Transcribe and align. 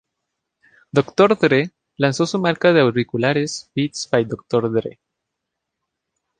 Dr. 0.91 1.37
Dre 1.37 1.69
lanzó 1.95 2.25
su 2.25 2.39
marca 2.39 2.73
de 2.73 2.81
auriculares, 2.81 3.69
Beats 3.75 4.09
by 4.11 4.25
Dr. 4.25 4.71
Dre. 4.71 4.99